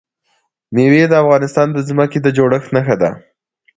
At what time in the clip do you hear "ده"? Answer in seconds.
3.01-3.09